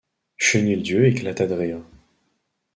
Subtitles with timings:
[0.37, 1.83] Chenildieu éclata de rire.